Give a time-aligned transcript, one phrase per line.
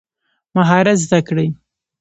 [0.55, 1.47] مهارت زده کړئ